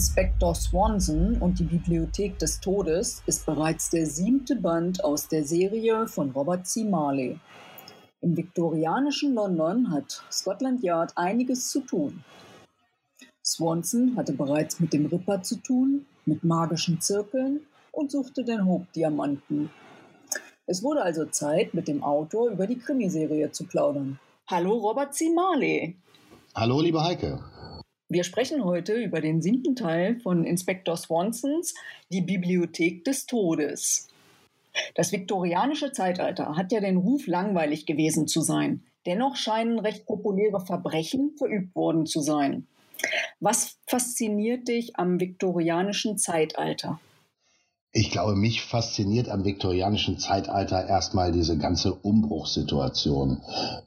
[0.00, 6.08] Inspektor Swanson und die Bibliothek des Todes ist bereits der siebte Band aus der Serie
[6.08, 6.84] von Robert C.
[6.84, 7.38] Marley.
[8.22, 12.24] Im viktorianischen London hat Scotland Yard einiges zu tun.
[13.44, 17.60] Swanson hatte bereits mit dem Ripper zu tun, mit magischen Zirkeln
[17.92, 19.68] und suchte den Hope-Diamanten.
[20.64, 24.18] Es wurde also Zeit, mit dem Autor über die Krimiserie zu plaudern.
[24.46, 25.28] Hallo Robert C.
[25.28, 25.98] Marley.
[26.54, 27.38] Hallo liebe Heike.
[28.12, 31.74] Wir sprechen heute über den siebten Teil von Inspektor Swansons
[32.10, 34.08] Die Bibliothek des Todes.
[34.96, 38.82] Das viktorianische Zeitalter hat ja den Ruf, langweilig gewesen zu sein.
[39.06, 42.66] Dennoch scheinen recht populäre Verbrechen verübt worden zu sein.
[43.38, 46.98] Was fasziniert dich am viktorianischen Zeitalter?
[47.92, 53.42] Ich glaube, mich fasziniert am viktorianischen Zeitalter erstmal diese ganze Umbruchssituation.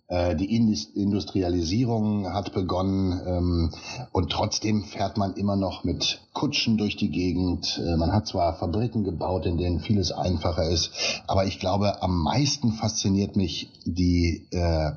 [0.07, 3.71] Äh, die Industrialisierung hat begonnen ähm,
[4.11, 7.81] und trotzdem fährt man immer noch mit Kutschen durch die Gegend.
[7.81, 10.91] Äh, man hat zwar Fabriken gebaut, in denen vieles einfacher ist,
[11.25, 14.91] aber ich glaube, am meisten fasziniert mich die, äh,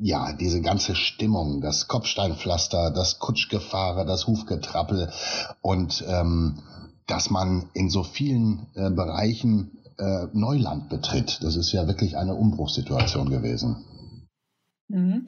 [0.00, 5.12] ja, diese ganze Stimmung, das Kopfsteinpflaster, das Kutschgefahre, das Hufgetrappel
[5.62, 6.58] und ähm,
[7.08, 11.40] dass man in so vielen äh, Bereichen äh, Neuland betritt.
[11.42, 13.84] Das ist ja wirklich eine Umbruchssituation gewesen.
[14.88, 15.26] Mhm.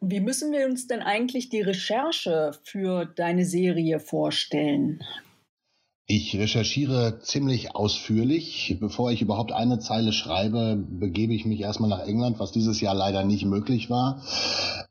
[0.00, 5.02] Wie müssen wir uns denn eigentlich die Recherche für deine Serie vorstellen?
[6.12, 8.78] Ich recherchiere ziemlich ausführlich.
[8.80, 12.96] Bevor ich überhaupt eine Zeile schreibe, begebe ich mich erstmal nach England, was dieses Jahr
[12.96, 14.20] leider nicht möglich war.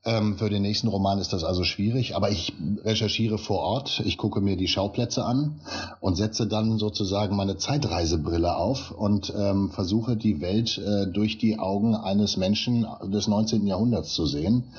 [0.05, 2.53] Ähm, für den nächsten Roman ist das also schwierig, aber ich
[2.85, 4.01] recherchiere vor Ort.
[4.05, 5.59] Ich gucke mir die Schauplätze an
[5.99, 11.59] und setze dann sozusagen meine Zeitreisebrille auf und ähm, versuche die Welt äh, durch die
[11.59, 13.67] Augen eines Menschen des 19.
[13.67, 14.71] Jahrhunderts zu sehen.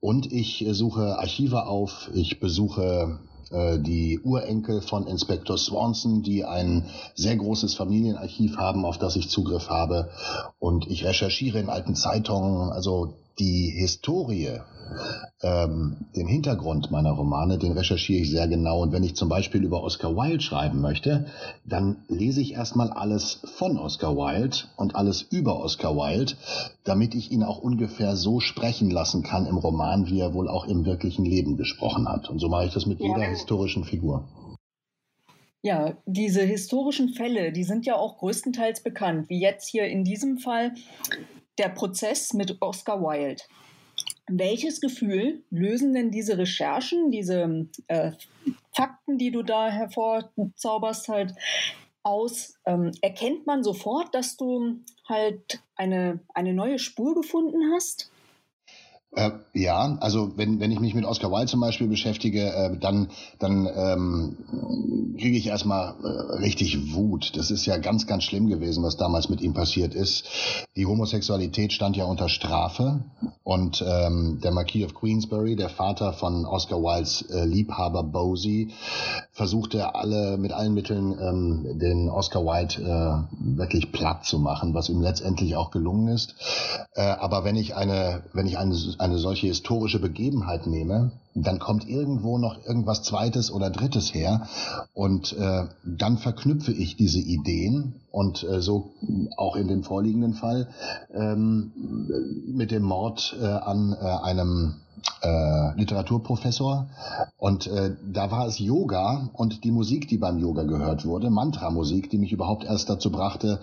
[0.00, 3.18] Und ich suche Archive auf, ich besuche
[3.54, 9.30] äh, die Urenkel von Inspektor Swanson, die ein sehr großes Familienarchiv haben, auf das ich
[9.30, 10.10] Zugriff habe.
[10.58, 14.60] Und ich recherchiere in alten Zeitungen, also die Historie
[15.42, 18.82] ähm, den Hintergrund meiner Romane, den recherchiere ich sehr genau.
[18.82, 21.26] Und wenn ich zum Beispiel über Oscar Wilde schreiben möchte,
[21.64, 26.34] dann lese ich erstmal alles von Oscar Wilde und alles über Oscar Wilde,
[26.84, 30.66] damit ich ihn auch ungefähr so sprechen lassen kann im Roman, wie er wohl auch
[30.66, 32.30] im wirklichen Leben gesprochen hat.
[32.30, 34.24] Und so mache ich das mit jeder historischen Figur.
[35.62, 40.36] Ja, diese historischen Fälle, die sind ja auch größtenteils bekannt, wie jetzt hier in diesem
[40.36, 40.74] Fall
[41.58, 43.42] der Prozess mit Oscar Wilde.
[44.26, 48.12] Welches Gefühl lösen denn diese Recherchen, diese äh,
[48.72, 51.34] Fakten, die du da hervorzauberst, halt
[52.02, 52.54] aus?
[52.64, 58.10] Ähm, erkennt man sofort, dass du halt eine, eine neue Spur gefunden hast?
[59.16, 63.08] Äh, ja, also wenn, wenn ich mich mit Oscar Wilde zum Beispiel beschäftige, äh, dann,
[63.38, 67.36] dann ähm, kriege ich erstmal äh, richtig Wut.
[67.36, 70.24] Das ist ja ganz, ganz schlimm gewesen, was damals mit ihm passiert ist.
[70.74, 73.04] Die Homosexualität stand ja unter Strafe
[73.44, 78.72] und ähm, der Marquis of Queensbury, der Vater von Oscar Wildes äh, Liebhaber Bosie,
[79.30, 84.88] versuchte alle mit allen Mitteln ähm, den Oscar Wilde äh, wirklich platt zu machen, was
[84.88, 86.34] ihm letztendlich auch gelungen ist.
[86.94, 91.88] Äh, aber wenn ich eine, wenn ich eine eine solche historische Begebenheit nehme, dann kommt
[91.88, 94.46] irgendwo noch irgendwas Zweites oder Drittes her
[94.92, 98.92] und äh, dann verknüpfe ich diese Ideen und äh, so
[99.36, 100.68] auch in dem vorliegenden Fall
[101.12, 101.72] ähm,
[102.46, 104.76] mit dem Mord äh, an äh, einem
[105.22, 106.86] äh, Literaturprofessor
[107.36, 112.10] und äh, da war es Yoga und die Musik, die beim Yoga gehört wurde, Mantra-Musik,
[112.10, 113.60] die mich überhaupt erst dazu brachte,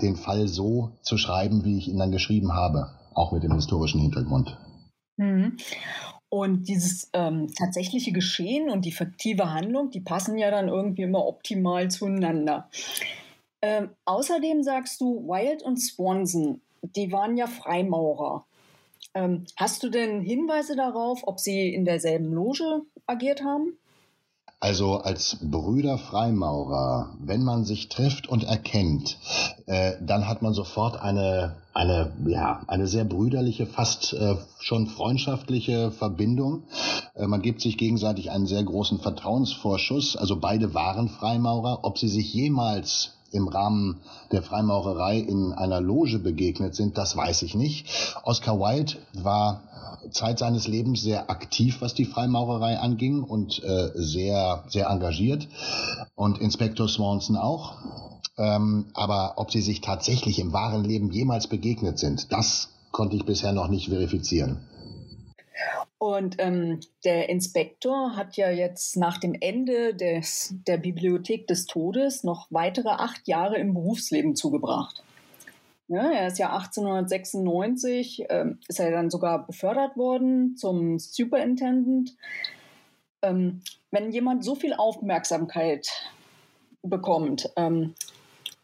[0.00, 4.00] den Fall so zu schreiben, wie ich ihn dann geschrieben habe auch mit dem historischen
[4.00, 4.56] Hintergrund.
[5.22, 5.56] Mhm.
[6.28, 11.26] Und dieses ähm, tatsächliche Geschehen und die fiktive Handlung, die passen ja dann irgendwie immer
[11.26, 12.70] optimal zueinander.
[13.60, 18.44] Ähm, außerdem sagst du, Wild und Swanson, die waren ja Freimaurer.
[19.14, 23.76] Ähm, hast du denn Hinweise darauf, ob sie in derselben Loge agiert haben?
[24.62, 29.18] Also als Brüder Freimaurer, wenn man sich trifft und erkennt,
[29.66, 35.90] äh, dann hat man sofort eine, eine, ja, eine sehr brüderliche, fast äh, schon freundschaftliche
[35.90, 36.62] Verbindung.
[37.16, 40.16] Äh, man gibt sich gegenseitig einen sehr großen Vertrauensvorschuss.
[40.16, 41.80] Also beide waren Freimaurer.
[41.82, 44.00] Ob sie sich jemals im Rahmen
[44.30, 47.88] der Freimaurerei in einer Loge begegnet sind, das weiß ich nicht.
[48.24, 49.62] Oscar Wilde war
[50.10, 55.48] Zeit seines Lebens sehr aktiv, was die Freimaurerei anging und äh, sehr, sehr engagiert.
[56.14, 57.74] Und Inspektor Swanson auch.
[58.38, 63.24] Ähm, aber ob sie sich tatsächlich im wahren Leben jemals begegnet sind, das konnte ich
[63.24, 64.60] bisher noch nicht verifizieren.
[66.02, 72.24] Und ähm, der Inspektor hat ja jetzt nach dem Ende des, der Bibliothek des Todes
[72.24, 75.04] noch weitere acht Jahre im Berufsleben zugebracht.
[75.86, 82.16] Ja, er ist ja 1896, ähm, ist er dann sogar befördert worden zum Superintendent.
[83.22, 83.60] Ähm,
[83.92, 85.88] wenn jemand so viel Aufmerksamkeit
[86.82, 87.94] bekommt, ähm,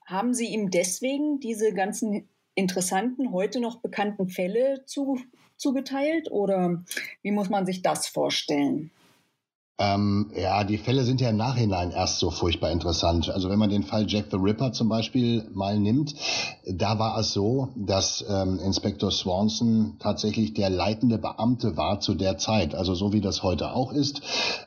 [0.05, 5.21] haben Sie ihm deswegen diese ganzen interessanten, heute noch bekannten Fälle zu,
[5.59, 6.83] zugeteilt oder
[7.23, 8.91] wie muss man sich das vorstellen?
[9.81, 13.31] Ähm, ja, die Fälle sind ja im Nachhinein erst so furchtbar interessant.
[13.31, 16.17] Also wenn man den Fall Jack the Ripper zum Beispiel mal nimmt,
[16.67, 22.39] da war es so, dass ähm, Inspektor Swanson tatsächlich der leitende Beamte war zu der
[22.39, 22.75] Zeit.
[22.75, 24.21] Also so wie das heute auch ist.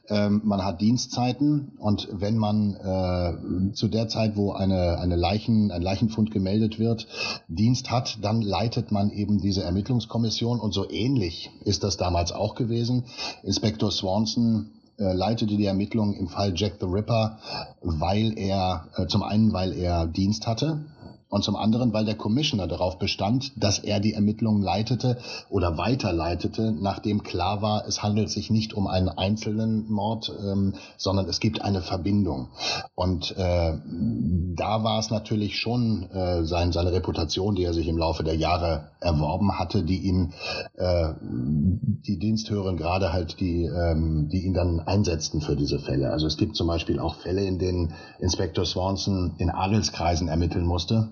[0.08, 5.72] Ähm, man hat Dienstzeiten und wenn man äh, zu der Zeit, wo eine, eine Leichen,
[5.72, 7.06] ein Leichenfund gemeldet wird,
[7.50, 12.56] Dienst hat, dann leitet man eben diese Ermittlungskommission und so ähnlich ist das damals auch
[12.56, 13.04] gewesen.
[13.44, 14.70] Inspektor Swanson
[15.02, 17.40] äh, leitete die Ermittlungen im Fall Jack the Ripper,
[17.82, 20.86] weil er äh, zum einen, weil er Dienst hatte
[21.32, 25.18] und zum anderen, weil der Commissioner darauf bestand, dass er die Ermittlungen leitete
[25.50, 31.30] oder weiterleitete, nachdem klar war, es handelt sich nicht um einen einzelnen Mord, ähm, sondern
[31.30, 32.50] es gibt eine Verbindung.
[32.96, 33.78] Und äh,
[34.56, 38.36] da war es natürlich schon äh, sein, seine Reputation, die er sich im Laufe der
[38.36, 40.34] Jahre erworben hatte, die ihn,
[40.76, 46.12] äh, die Diensthörerin gerade halt, die, ähm, die ihn dann einsetzten für diese Fälle.
[46.12, 51.10] Also es gibt zum Beispiel auch Fälle, in denen Inspektor Swanson in Adelskreisen ermitteln musste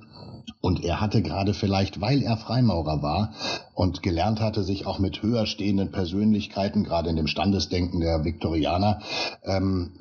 [0.61, 3.33] und er hatte gerade vielleicht, weil er Freimaurer war
[3.75, 8.99] und gelernt hatte, sich auch mit höher stehenden Persönlichkeiten, gerade in dem Standesdenken der Viktorianer,
[9.43, 9.91] ähm,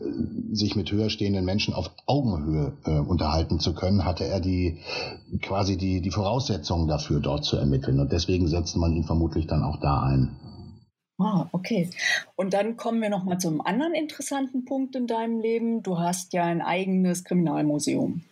[0.52, 4.78] sich mit höher stehenden Menschen auf Augenhöhe äh, unterhalten zu können, hatte er die
[5.42, 8.00] quasi die, die Voraussetzungen dafür, dort zu ermitteln.
[8.00, 10.36] Und deswegen setzte man ihn vermutlich dann auch da ein.
[11.18, 11.90] Ah, okay.
[12.36, 15.82] Und dann kommen wir noch mal zum anderen interessanten Punkt in deinem Leben.
[15.82, 18.22] Du hast ja ein eigenes Kriminalmuseum.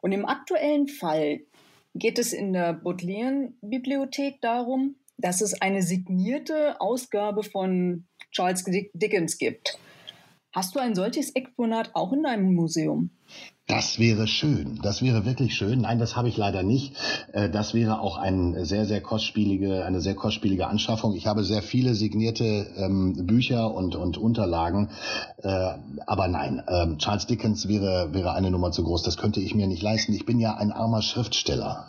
[0.00, 1.40] Und im aktuellen Fall
[1.94, 9.78] geht es in der Bodleian-Bibliothek darum, dass es eine signierte Ausgabe von Charles Dickens gibt.
[10.52, 13.10] Hast du ein solches Exponat auch in deinem Museum?
[13.70, 14.80] Das wäre schön.
[14.82, 15.82] Das wäre wirklich schön.
[15.82, 16.96] Nein, das habe ich leider nicht.
[17.32, 21.14] Äh, das wäre auch ein sehr, sehr kostspielige, eine sehr kostspielige Anschaffung.
[21.14, 24.90] Ich habe sehr viele signierte ähm, Bücher und, und Unterlagen.
[25.42, 25.74] Äh,
[26.04, 29.04] aber nein, ähm, Charles Dickens wäre, wäre eine Nummer zu groß.
[29.04, 30.12] Das könnte ich mir nicht leisten.
[30.14, 31.86] Ich bin ja ein armer Schriftsteller.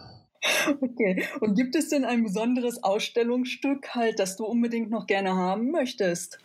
[0.82, 1.24] Okay.
[1.40, 6.38] Und gibt es denn ein besonderes Ausstellungsstück halt, das du unbedingt noch gerne haben möchtest?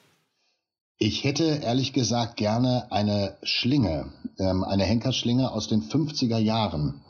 [0.98, 7.00] Ich hätte ehrlich gesagt gerne eine Schlinge, ähm, eine Henkerschlinge aus den 50er Jahren.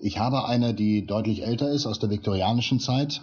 [0.00, 3.20] Ich habe eine, die deutlich älter ist, aus der viktorianischen Zeit,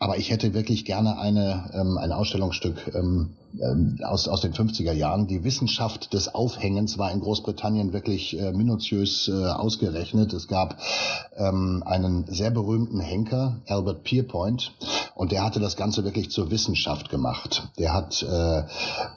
[0.00, 3.30] aber ich hätte wirklich gerne eine, ähm, ein Ausstellungsstück ähm,
[3.60, 5.26] ähm aus, aus den 50er Jahren.
[5.26, 10.32] Die Wissenschaft des Aufhängens war in Großbritannien wirklich äh, minutiös äh, ausgerechnet.
[10.32, 10.78] Es gab
[11.36, 14.72] ähm, einen sehr berühmten Henker, Albert Pierpoint,
[15.16, 17.68] und der hatte das Ganze wirklich zur Wissenschaft gemacht.
[17.76, 18.62] Der hat, äh,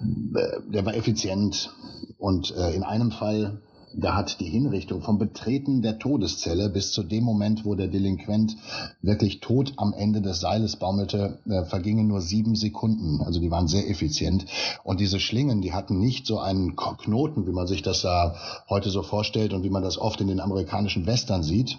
[0.02, 1.70] der war effizient
[2.18, 3.62] und äh, in einem Fall
[3.94, 8.56] da hat die Hinrichtung vom Betreten der Todeszelle bis zu dem Moment, wo der Delinquent
[9.02, 13.22] wirklich tot am Ende des Seiles baumelte, äh, vergingen nur sieben Sekunden.
[13.22, 14.46] Also die waren sehr effizient.
[14.84, 18.36] Und diese Schlingen, die hatten nicht so einen Knoten, wie man sich das da
[18.70, 21.78] heute so vorstellt und wie man das oft in den amerikanischen Western sieht,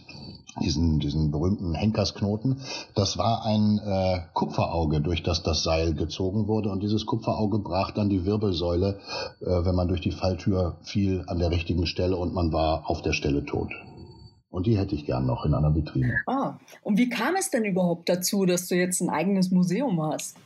[0.60, 2.60] diesen, diesen berühmten Henkersknoten.
[2.94, 6.70] Das war ein äh, Kupferauge, durch das das Seil gezogen wurde.
[6.70, 8.98] Und dieses Kupferauge brach dann die Wirbelsäule,
[9.40, 13.02] äh, wenn man durch die Falltür fiel, an der richtigen Stelle und man war auf
[13.02, 13.72] der Stelle tot.
[14.50, 16.20] Und die hätte ich gern noch in einer Vitrine.
[16.26, 20.36] Ah, und wie kam es denn überhaupt dazu, dass du jetzt ein eigenes Museum hast?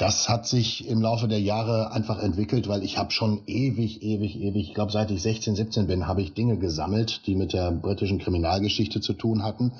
[0.00, 4.40] Das hat sich im Laufe der Jahre einfach entwickelt, weil ich habe schon ewig, ewig,
[4.40, 7.70] ewig, ich glaube seit ich 16, 17 bin, habe ich Dinge gesammelt, die mit der
[7.70, 9.72] britischen Kriminalgeschichte zu tun hatten.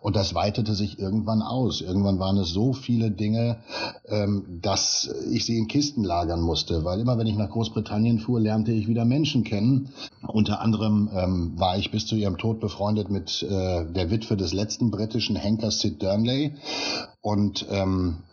[0.00, 1.80] Und das weitete sich irgendwann aus.
[1.80, 3.58] Irgendwann waren es so viele Dinge,
[4.08, 6.82] ähm, dass ich sie in Kisten lagern musste.
[6.84, 9.90] Weil immer wenn ich nach Großbritannien fuhr, lernte ich wieder Menschen kennen.
[10.26, 14.52] Unter anderem ähm, war ich bis zu ihrem Tod befreundet mit äh, der Witwe des
[14.52, 16.56] letzten britischen Henkers Sid Durnley.
[17.20, 18.24] Und ähm,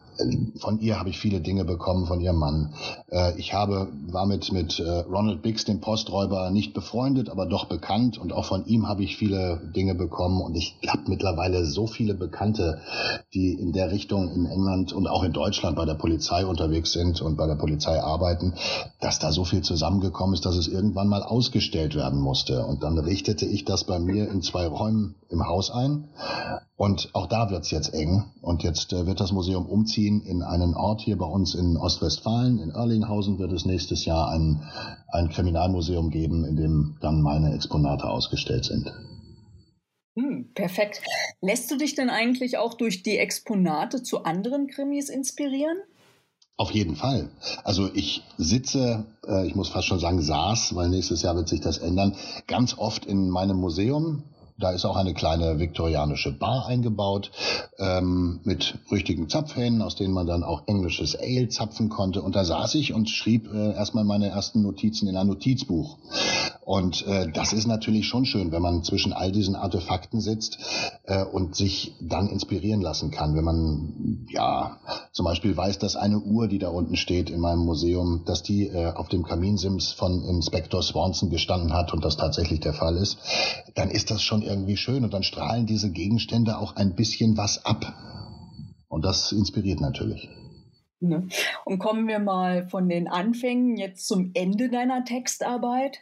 [0.59, 2.73] von ihr habe ich viele Dinge bekommen, von ihrem Mann.
[3.09, 7.65] Äh, ich habe, war mit, mit äh, Ronald Biggs, dem Posträuber, nicht befreundet, aber doch
[7.65, 8.17] bekannt.
[8.17, 10.41] Und auch von ihm habe ich viele Dinge bekommen.
[10.41, 12.81] Und ich habe mittlerweile so viele Bekannte,
[13.33, 17.21] die in der Richtung in England und auch in Deutschland bei der Polizei unterwegs sind
[17.21, 18.53] und bei der Polizei arbeiten,
[18.99, 22.65] dass da so viel zusammengekommen ist, dass es irgendwann mal ausgestellt werden musste.
[22.65, 26.07] Und dann richtete ich das bei mir in zwei Räumen im Haus ein.
[26.77, 28.25] Und auch da wird's jetzt eng.
[28.41, 31.77] Und jetzt äh, wird das Museum umziehen umziehen in einen Ort hier bei uns in
[31.77, 32.59] Ostwestfalen.
[32.59, 34.61] In Erlinghausen wird es nächstes Jahr ein,
[35.11, 38.91] ein Kriminalmuseum geben, in dem dann meine Exponate ausgestellt sind.
[40.17, 41.01] Hm, perfekt.
[41.41, 45.77] Lässt du dich denn eigentlich auch durch die Exponate zu anderen Krimis inspirieren?
[46.57, 47.29] Auf jeden Fall.
[47.65, 51.59] Also ich sitze, äh, ich muss fast schon sagen saß, weil nächstes Jahr wird sich
[51.59, 52.15] das ändern,
[52.47, 54.23] ganz oft in meinem Museum
[54.57, 57.31] da ist auch eine kleine viktorianische Bar eingebaut
[57.77, 62.21] ähm, mit richtigen Zapfhähnen, aus denen man dann auch englisches Ale zapfen konnte.
[62.21, 65.97] Und da saß ich und schrieb äh, erstmal meine ersten Notizen in ein Notizbuch.
[66.63, 70.57] Und äh, das ist natürlich schon schön, wenn man zwischen all diesen Artefakten sitzt
[71.03, 73.35] äh, und sich dann inspirieren lassen kann.
[73.35, 74.77] Wenn man ja
[75.15, 78.67] zum Beispiel weiß, dass eine Uhr, die da unten steht in meinem Museum, dass die
[78.67, 83.17] äh, auf dem Kaminsims von Inspektor Swanson gestanden hat und das tatsächlich der Fall ist,
[83.75, 87.63] dann ist das schon irgendwie schön und dann strahlen diese Gegenstände auch ein bisschen was
[87.63, 87.93] ab.
[88.89, 90.27] Und das inspiriert natürlich.
[90.99, 91.29] Ne?
[91.63, 95.99] Und kommen wir mal von den Anfängen jetzt zum Ende deiner Textarbeit.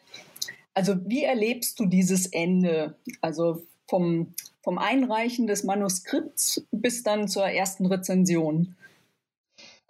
[0.74, 2.96] Also wie erlebst du dieses Ende?
[3.22, 8.76] Also vom, vom Einreichen des Manuskripts bis dann zur ersten Rezension.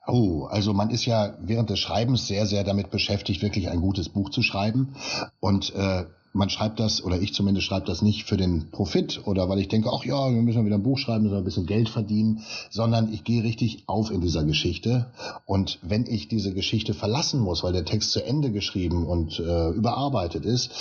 [0.06, 4.10] Oh, also man ist ja während des Schreibens sehr, sehr damit beschäftigt, wirklich ein gutes
[4.10, 4.96] Buch zu schreiben.
[5.40, 9.48] Und äh, man schreibt das, oder ich zumindest schreibe das nicht für den Profit oder
[9.48, 11.90] weil ich denke, ach ja, wir müssen wieder ein Buch schreiben, müssen ein bisschen Geld
[11.90, 12.42] verdienen,
[12.72, 15.06] sondern ich gehe richtig auf in dieser Geschichte.
[15.46, 19.70] Und wenn ich diese Geschichte verlassen muss, weil der Text zu Ende geschrieben und äh,
[19.70, 20.72] überarbeitet ist,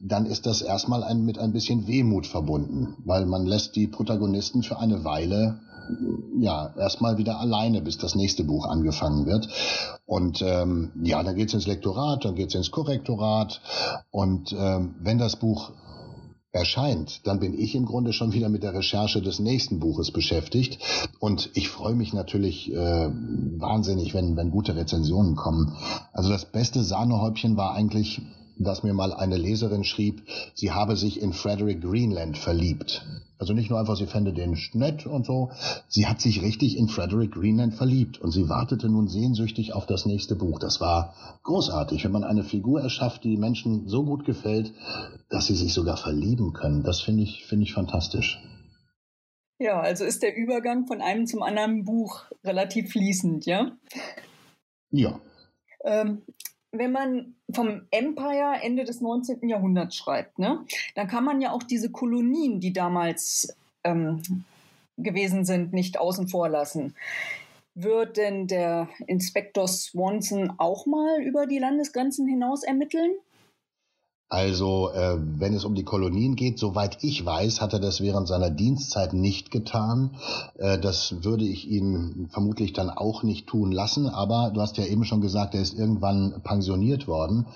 [0.00, 4.62] dann ist das erstmal ein, mit ein bisschen Wehmut verbunden, weil man lässt die Protagonisten
[4.62, 5.58] für eine Weile
[6.38, 9.48] ja, erstmal wieder alleine, bis das nächste Buch angefangen wird.
[10.06, 13.60] Und ähm, ja, dann geht's ins Lektorat, dann geht's ins Korrektorat.
[14.10, 15.72] Und ähm, wenn das Buch
[16.52, 20.78] erscheint, dann bin ich im Grunde schon wieder mit der Recherche des nächsten Buches beschäftigt.
[21.20, 23.10] Und ich freue mich natürlich äh,
[23.58, 25.76] wahnsinnig, wenn, wenn gute Rezensionen kommen.
[26.12, 28.20] Also das beste Sahnehäubchen war eigentlich
[28.64, 30.22] dass mir mal eine Leserin schrieb,
[30.54, 33.04] sie habe sich in Frederick Greenland verliebt.
[33.38, 35.50] Also nicht nur einfach, sie fände den nett und so,
[35.88, 40.04] sie hat sich richtig in Frederick Greenland verliebt und sie wartete nun sehnsüchtig auf das
[40.04, 40.58] nächste Buch.
[40.58, 41.14] Das war
[41.44, 44.74] großartig, wenn man eine Figur erschafft, die Menschen so gut gefällt,
[45.30, 46.82] dass sie sich sogar verlieben können.
[46.82, 48.38] Das finde ich, finde ich fantastisch.
[49.58, 53.72] Ja, also ist der Übergang von einem zum anderen Buch relativ fließend, ja?
[54.90, 55.20] Ja.
[55.84, 56.22] Ähm,
[56.72, 59.48] wenn man vom Empire Ende des 19.
[59.48, 64.44] Jahrhunderts schreibt, ne, dann kann man ja auch diese Kolonien, die damals ähm,
[64.96, 66.94] gewesen sind, nicht außen vor lassen.
[67.74, 73.12] Wird denn der Inspektor Swanson auch mal über die Landesgrenzen hinaus ermitteln?
[74.32, 78.28] Also, äh, wenn es um die Kolonien geht, soweit ich weiß, hat er das während
[78.28, 80.10] seiner Dienstzeit nicht getan.
[80.56, 84.08] Äh, das würde ich ihn vermutlich dann auch nicht tun lassen.
[84.08, 87.46] Aber du hast ja eben schon gesagt, er ist irgendwann pensioniert worden.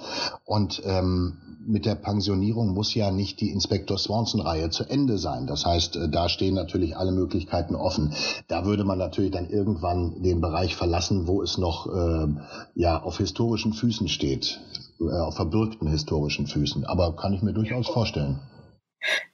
[0.44, 5.46] Und ähm, mit der Pensionierung muss ja nicht die Inspektor Swanson-Reihe zu Ende sein.
[5.46, 8.14] Das heißt, äh, da stehen natürlich alle Möglichkeiten offen.
[8.48, 12.26] Da würde man natürlich dann irgendwann den Bereich verlassen, wo es noch äh,
[12.74, 14.58] ja auf historischen Füßen steht
[15.00, 16.84] äh, auf verbürgten historischen Füßen.
[16.84, 18.40] Aber kann ich mir durchaus vorstellen.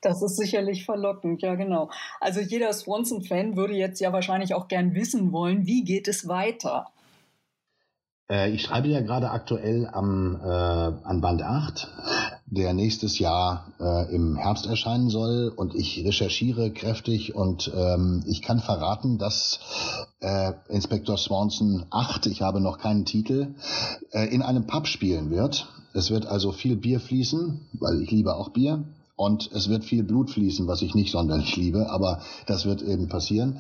[0.01, 1.91] Das ist sicherlich verlockend, ja genau.
[2.21, 6.89] Also jeder Swanson-Fan würde jetzt ja wahrscheinlich auch gern wissen wollen, wie geht es weiter?
[8.31, 11.89] Äh, ich schreibe ja gerade aktuell am, äh, an Band 8,
[12.51, 15.53] der nächstes Jahr äh, im Herbst erscheinen soll.
[15.55, 19.61] Und ich recherchiere kräftig und ähm, ich kann verraten, dass
[20.21, 23.55] äh, Inspektor Swanson 8, ich habe noch keinen Titel,
[24.13, 25.69] äh, in einem Pub spielen wird.
[25.93, 28.85] Es wird also viel Bier fließen, weil ich liebe auch Bier.
[29.17, 33.09] Und es wird viel Blut fließen, was ich nicht sonderlich liebe, aber das wird eben
[33.09, 33.59] passieren.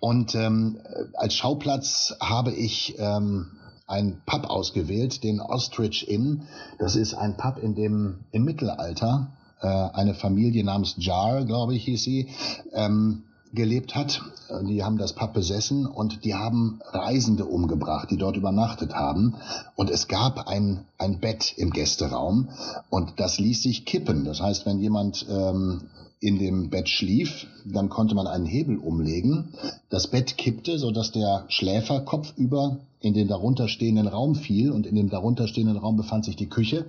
[0.00, 0.80] Und ähm,
[1.14, 3.46] als Schauplatz habe ich ähm,
[3.92, 6.42] ein Pub ausgewählt, den Ostrich Inn.
[6.78, 9.28] Das ist ein Pub, in dem im Mittelalter
[9.60, 12.28] äh, eine Familie namens Jar, glaube ich, hieß sie,
[12.72, 14.22] ähm, gelebt hat.
[14.66, 19.34] Die haben das Pub besessen und die haben Reisende umgebracht, die dort übernachtet haben.
[19.76, 22.48] Und es gab ein, ein Bett im Gästeraum
[22.88, 24.24] und das ließ sich kippen.
[24.24, 25.82] Das heißt, wenn jemand ähm,
[26.22, 29.54] in dem Bett schlief, dann konnte man einen Hebel umlegen.
[29.90, 35.10] Das Bett kippte, sodass der Schläfer kopfüber in den darunterstehenden Raum fiel und in dem
[35.10, 36.86] darunterstehenden Raum befand sich die Küche.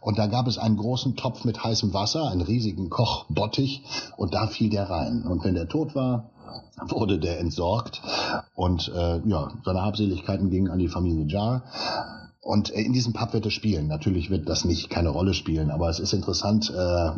[0.00, 3.82] Und da gab es einen großen Topf mit heißem Wasser, einen riesigen Kochbottich
[4.16, 5.24] und da fiel der rein.
[5.24, 6.30] Und wenn der tot war,
[6.88, 8.00] wurde der entsorgt
[8.54, 11.62] und äh, ja, seine Habseligkeiten gingen an die Familie Jar.
[12.40, 13.86] Und äh, in diesem Pub wird es spielen.
[13.86, 17.10] Natürlich wird das nicht keine Rolle spielen, aber es ist interessant, äh,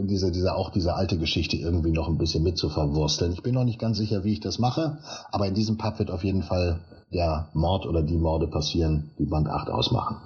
[0.00, 3.32] diese, diese, auch diese alte Geschichte irgendwie noch ein bisschen mit zu verwursteln.
[3.32, 4.98] Ich bin noch nicht ganz sicher, wie ich das mache,
[5.30, 6.80] aber in diesem Pub wird auf jeden Fall
[7.12, 10.16] der Mord oder die Morde passieren, die Band 8 ausmachen.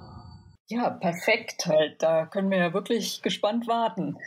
[0.69, 2.01] Ja, perfekt halt.
[2.01, 4.17] Da können wir ja wirklich gespannt warten.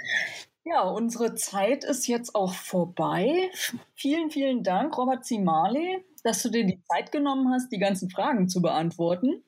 [0.64, 3.50] Ja, unsere Zeit ist jetzt auch vorbei.
[3.94, 8.48] Vielen, vielen Dank, Robert Zimale, dass du dir die Zeit genommen hast, die ganzen Fragen
[8.48, 9.42] zu beantworten.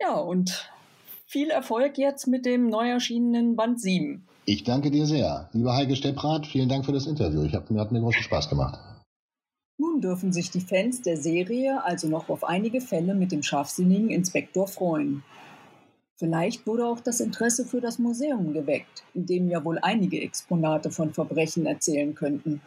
[0.00, 0.70] Ja, und
[1.26, 4.26] viel Erfolg jetzt mit dem neu erschienenen Band 7.
[4.48, 5.50] Ich danke dir sehr.
[5.52, 7.42] Lieber Heike Stepprath, vielen Dank für das Interview.
[7.42, 8.80] Ich hab, mir hat mir großen Spaß gemacht.
[9.76, 14.08] Nun dürfen sich die Fans der Serie also noch auf einige Fälle mit dem scharfsinnigen
[14.08, 15.22] Inspektor freuen.
[16.16, 20.90] Vielleicht wurde auch das Interesse für das Museum geweckt, in dem ja wohl einige Exponate
[20.90, 22.62] von Verbrechen erzählen könnten.